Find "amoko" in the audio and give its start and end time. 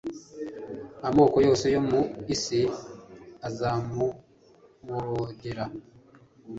1.07-1.37